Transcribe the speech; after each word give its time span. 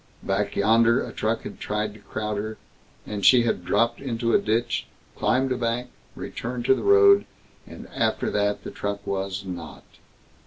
Back 0.23 0.55
yonder 0.55 1.05
a 1.05 1.11
truck 1.13 1.43
had 1.43 1.59
tried 1.59 1.93
to 1.93 1.99
crowd 1.99 2.37
her, 2.37 2.57
and 3.05 3.23
she 3.23 3.43
had 3.43 3.63
dropped 3.63 4.01
into 4.01 4.33
a 4.33 4.39
ditch, 4.41 4.87
climbed 5.15 5.51
a 5.51 5.57
bank, 5.57 5.91
returned 6.15 6.65
to 6.65 6.73
the 6.73 6.81
road, 6.81 7.25
and 7.67 7.87
after 7.89 8.31
that 8.31 8.63
the 8.63 8.71
truck 8.71 9.05
was 9.05 9.45
not. 9.45 9.83